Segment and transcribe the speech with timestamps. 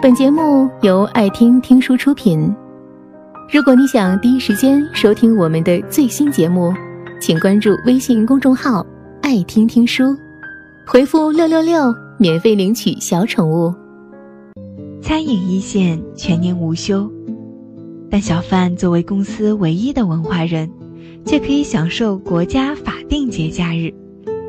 [0.00, 2.54] 本节目由爱听听书出品。
[3.52, 6.72] 如果你想第一时间收听我们的最新节目，
[7.20, 8.86] 请关注微信公众号
[9.20, 10.16] “爱听听书”，
[10.86, 13.74] 回复“六六六”免费领取小宠物。
[15.02, 17.10] 餐饮一线全年无休，
[18.08, 20.70] 但小范作为公司唯一的文化人，
[21.24, 23.92] 却可以享受国家法定节假日，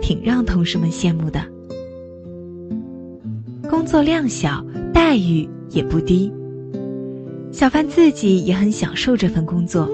[0.00, 1.38] 挺让同事们羡慕的。
[3.68, 6.32] 工作量小，待遇也不低。
[7.52, 9.88] 小范自己也很享受这份工作，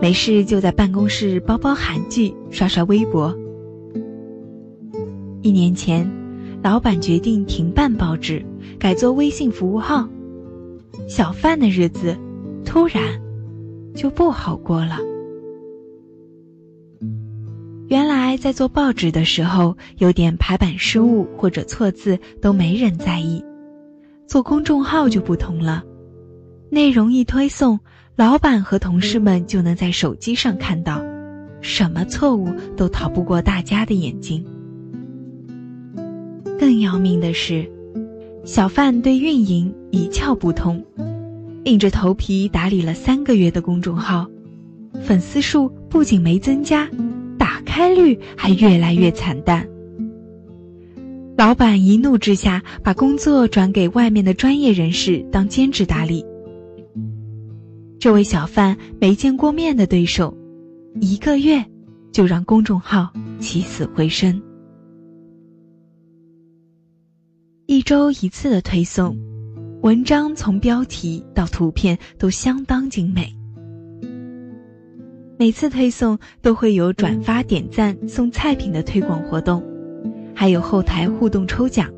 [0.00, 3.32] 没事就在办公室包包韩剧、刷刷微博。
[5.42, 6.10] 一年前，
[6.62, 8.44] 老板决定停办报纸，
[8.78, 10.08] 改做微信服务号，
[11.06, 12.16] 小范的日子
[12.64, 13.00] 突然
[13.94, 14.98] 就不好过了。
[17.88, 23.44] 原来在做报纸的时候，有点排版失误或者错字都没人在意，
[24.26, 25.82] 做公众号就不同了，
[26.70, 27.78] 内容一推送，
[28.16, 31.00] 老板和同事们就能在手机上看到，
[31.60, 34.44] 什么错误都逃不过大家的眼睛。
[36.58, 37.70] 更要命的是，
[38.44, 40.84] 小范对运营一窍不通，
[41.64, 44.26] 硬着头皮打理了三个月的公众号，
[45.02, 46.88] 粉丝数不仅没增加。
[47.38, 49.66] 打开率还越来越惨淡。
[51.36, 56.24] 老板一怒之下，把工作转给外面的专业人士当兼职打理。
[57.98, 60.34] 这位小贩没见过面的对手，
[60.98, 61.62] 一个月
[62.10, 64.40] 就让公众号起死回生。
[67.66, 69.14] 一周一次的推送，
[69.82, 73.30] 文章从标题到图片都相当精美。
[75.38, 79.62] 每次推送都会有转发、点赞、送菜品的推广活动，
[80.36, 81.90] 还有后台互动抽奖，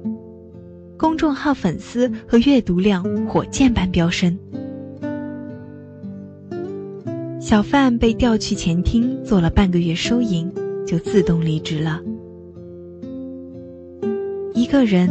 [0.96, 4.38] 公众号粉丝和阅读量火箭般飙升。
[7.40, 10.50] 小范被调去前厅做了半个月收银，
[10.86, 12.00] 就自动离职了。
[14.54, 15.10] 一个人，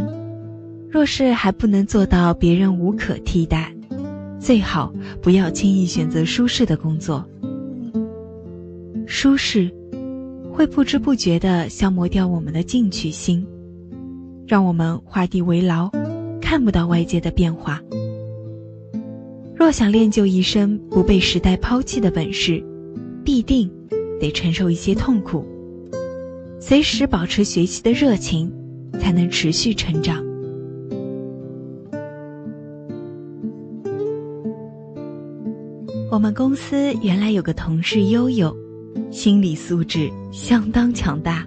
[0.90, 3.76] 若是还不能做到别人无可替代，
[4.40, 7.28] 最好不要轻易选择舒适的工作。
[9.06, 9.70] 舒适，
[10.58, 13.46] 会不知不觉地消磨掉我们的进取心，
[14.48, 15.88] 让我们画地为牢，
[16.42, 17.80] 看不到外界的变化。
[19.56, 22.64] 若想练就一身不被时代抛弃的本事，
[23.24, 23.70] 必定
[24.20, 25.46] 得承受一些痛苦。
[26.60, 28.52] 随时保持学习的热情，
[29.00, 30.26] 才能持续成长。
[36.10, 38.67] 我们公司原来有个同事悠悠。
[39.12, 41.46] 心理素质相当强大，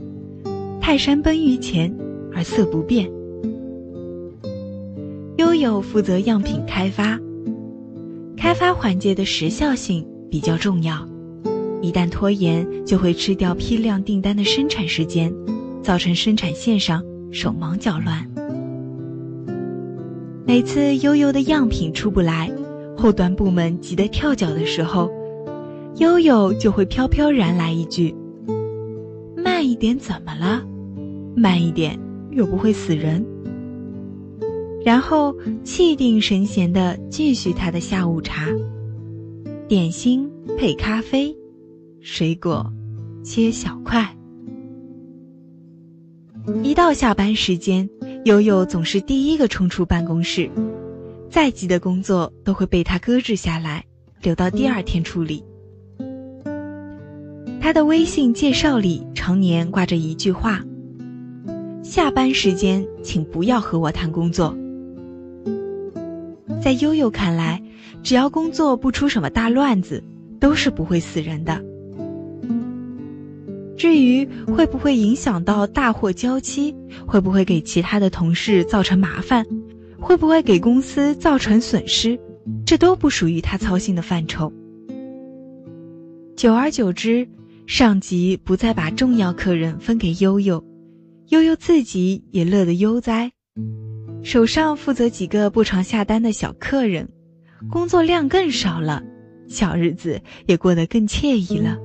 [0.80, 1.94] 泰山崩于前
[2.34, 3.10] 而色不变。
[5.36, 7.18] 悠悠负责样品开发，
[8.36, 11.06] 开发环节的时效性比较重要，
[11.80, 15.32] 一旦拖延就会吃掉批量订单的生产时间，
[15.82, 18.26] 造成生产线上手忙脚乱。
[20.46, 22.50] 每次悠悠的样品出不来，
[22.96, 25.10] 后端部门急得跳脚的时候。
[26.00, 28.14] 悠悠就会飘飘然来一句
[29.36, 30.66] ：“慢一点怎么了？
[31.36, 32.00] 慢一点
[32.30, 33.22] 又不会死人。”
[34.82, 38.46] 然后气定神闲地继续他的下午茶，
[39.68, 41.36] 点心配咖啡，
[42.00, 42.72] 水果
[43.22, 44.16] 切小块。
[46.62, 47.86] 一到下班时间，
[48.24, 50.50] 悠悠总是第一个冲出办公室，
[51.28, 53.84] 再急的工作都会被他搁置下来，
[54.22, 55.44] 留到第二天处理。
[57.60, 60.60] 他的微信介绍里常年挂着一句话
[61.84, 64.56] ：“下班时间请不要和我谈工作。”
[66.60, 67.62] 在悠悠看来，
[68.02, 70.02] 只要工作不出什么大乱子，
[70.40, 71.62] 都是不会死人的。
[73.76, 76.74] 至于会不会影响到大货交期，
[77.06, 79.46] 会不会给其他的同事造成麻烦，
[79.98, 82.18] 会不会给公司造成损失，
[82.64, 84.52] 这都不属于他操心的范畴。
[86.36, 87.28] 久而久之。
[87.70, 90.64] 上级不再把重要客人分给悠悠，
[91.28, 93.30] 悠悠自己也乐得悠哉，
[94.24, 97.08] 手上负责几个不常下单的小客人，
[97.70, 99.04] 工作量更少了，
[99.46, 101.78] 小日子也过得更惬意了。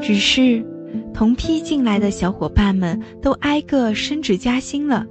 [0.00, 0.64] 只是，
[1.12, 5.06] 同批进来的小伙伴们都挨个升职加薪了，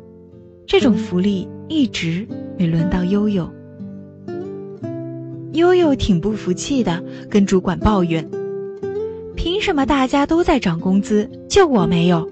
[0.65, 2.27] 这种福利一直
[2.57, 3.47] 没轮到悠悠。
[5.53, 8.27] 悠悠挺不服气的，跟主管抱怨。
[9.37, 12.27] 凭什么大家都在涨工资，就我没有？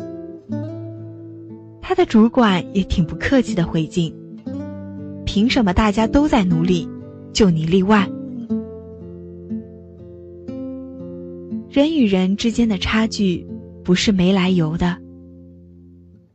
[1.79, 4.13] 他的主管也挺不客气的回敬
[5.23, 6.89] ：“凭什么大家都在努力，
[7.31, 8.09] 就你例外？
[11.69, 13.45] 人与人之间的差距
[13.83, 14.97] 不是没来由的。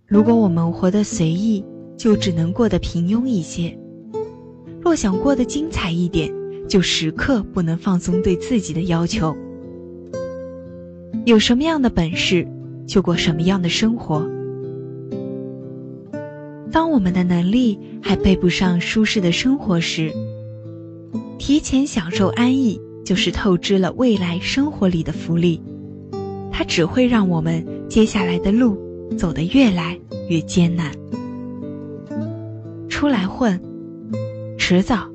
[0.06, 1.64] 如果我们活得随意，
[1.96, 3.76] 就只能过得平庸一些；
[4.81, 6.32] 若想过得精彩一点，
[6.69, 9.37] 就时刻不能放松对自己的要求。
[11.26, 12.46] 有什么样的本事，
[12.87, 14.26] 就过什么样的生活。
[16.72, 20.12] 当我们的能力还配不上舒适的生活时，
[21.38, 25.61] 提前享受安逸，就是透支了未来生活里的福利。
[26.50, 28.78] 它只会让我们接下来的路
[29.16, 30.90] 走得越来越艰难。
[32.88, 33.61] 出来混，
[34.58, 35.08] 迟早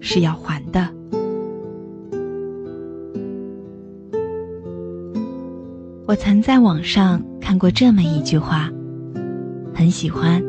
[0.00, 0.99] 是要还的。
[6.10, 8.68] 我曾在网上看过这么一句话，
[9.72, 10.42] 很喜欢。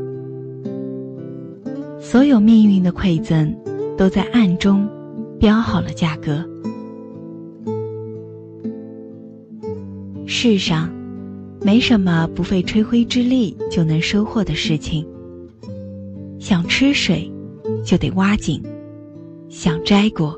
[2.00, 3.56] 所有命运的馈赠，
[3.96, 4.90] 都在暗中
[5.40, 6.44] 标好了价格。
[10.26, 10.92] 世上，
[11.62, 15.08] 没什么不费吹灰之力就能收获的事情。
[16.40, 17.32] 想吃水，
[17.86, 18.60] 就得挖井；
[19.48, 20.36] 想摘果，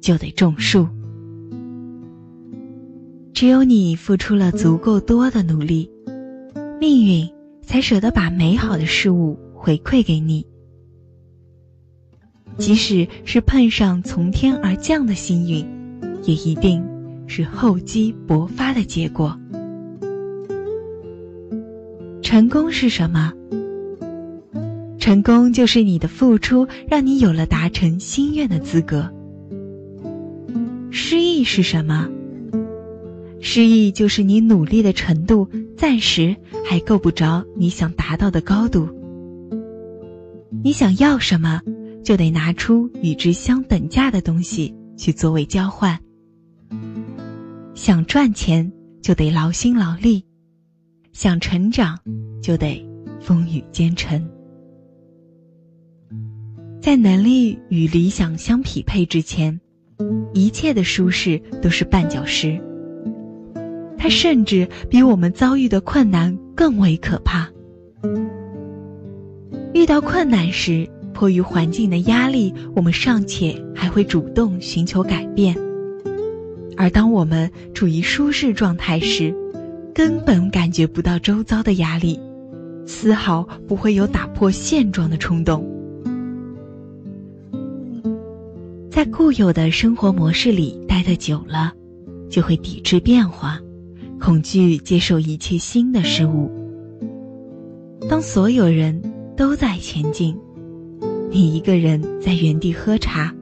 [0.00, 0.86] 就得种树。
[3.38, 5.88] 只有你付出了足够多的努力，
[6.80, 7.30] 命运
[7.62, 10.44] 才舍得把美好的事物回馈给你。
[12.56, 15.64] 即使是碰上从天而降的幸运，
[16.24, 16.84] 也一定
[17.28, 19.38] 是厚积薄发的结果。
[22.20, 23.32] 成功是什么？
[24.98, 29.08] 成功就是你的付出让你有了达成心愿的资格。
[30.90, 32.10] 失意是什么？
[33.40, 36.36] 失意就是你努力的程度暂时
[36.66, 38.88] 还够不着你想达到的高度。
[40.62, 41.60] 你想要什么，
[42.02, 45.98] 就得拿出与之相等价的东西去作为交换。
[47.74, 50.20] 想赚钱，就得劳心劳力；
[51.12, 51.96] 想成长，
[52.42, 52.84] 就得
[53.20, 54.28] 风雨兼程。
[56.82, 59.60] 在能力与理想相匹配之前，
[60.34, 62.60] 一切的舒适都是绊脚石。
[63.98, 67.48] 它甚至比我们遭遇的困难更为可怕。
[69.74, 75.54] 遇到困难时，迫于环境的压力，我们尚且还会主动寻求改变；
[76.76, 79.34] 而当我们处于舒适状态时，
[79.92, 82.18] 根本感觉不到周遭的压力，
[82.86, 85.66] 丝毫不会有打破现状的冲动。
[88.90, 91.72] 在固有的生活模式里待得久了，
[92.30, 93.60] 就会抵制变化。
[94.20, 96.50] 恐惧接受一切新的事物。
[98.08, 99.00] 当所有人
[99.36, 100.36] 都在前进，
[101.30, 103.34] 你一个人在原地喝茶，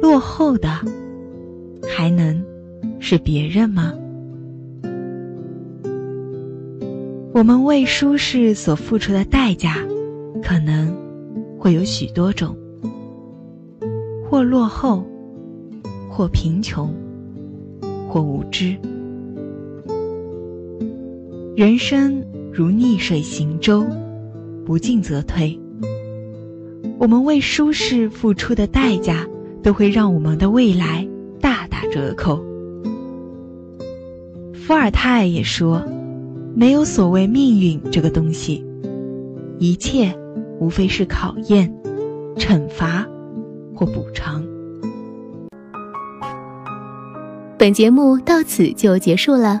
[0.00, 0.68] 落后的
[1.82, 2.42] 还能
[2.98, 3.92] 是别人吗？
[7.32, 9.76] 我们为舒适所付出的代价，
[10.42, 10.94] 可能
[11.58, 12.56] 会有许多种：
[14.28, 15.04] 或落后，
[16.08, 16.92] 或贫穷，
[18.08, 18.76] 或无知。
[21.58, 23.84] 人生如逆水行舟，
[24.64, 25.58] 不进则退。
[27.00, 29.26] 我们为舒适付出的代价，
[29.60, 31.04] 都会让我们的未来
[31.40, 32.36] 大打折扣。
[34.54, 35.82] 伏尔泰也说
[36.54, 38.64] ：“没有所谓命运这个东西，
[39.58, 40.16] 一切
[40.60, 41.68] 无非是考验、
[42.36, 43.04] 惩罚
[43.74, 44.44] 或补偿。”
[47.58, 49.60] 本节目到此就结束了。